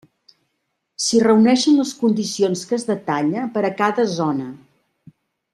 Si 1.07 1.19
reuneixen 1.23 1.77
les 1.81 1.91
condicions 2.01 2.65
que 2.71 2.79
es 2.81 2.89
detalla 2.89 3.47
per 3.59 3.67
a 3.69 3.75
cada 3.83 4.11
zona. 4.19 4.53